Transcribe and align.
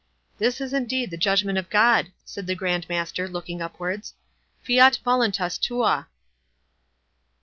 "This 0.39 0.59
is 0.59 0.73
indeed 0.73 1.11
the 1.11 1.15
judgment 1.17 1.59
of 1.59 1.69
God," 1.69 2.11
said 2.25 2.47
the 2.47 2.55
Grand 2.55 2.89
Master, 2.89 3.27
looking 3.27 3.61
upwards—"'Fiat 3.61 4.97
voluntas 5.05 5.59
tua! 5.59 6.07